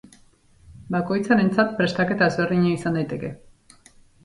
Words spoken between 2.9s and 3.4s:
daiteke.